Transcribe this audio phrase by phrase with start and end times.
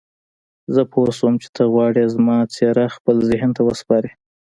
[0.73, 4.11] زه پوه شوم چې ته غواړې زما څېره خپل ذهن ته وسپارې.